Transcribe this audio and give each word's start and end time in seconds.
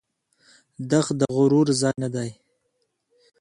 دښته 0.89 1.13
د 1.19 1.21
غرور 1.35 1.67
ځای 1.81 1.95
نه 2.03 2.09
دی. 2.15 2.29